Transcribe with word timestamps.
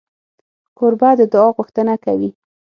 کوربه 0.77 1.09
د 1.19 1.21
دعا 1.33 1.47
غوښتنه 1.57 1.93
کوي. 2.05 2.29